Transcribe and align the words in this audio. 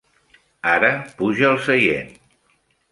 Ara 0.71 0.91
puja 1.21 1.47
al 1.51 1.63
seient. 1.69 2.13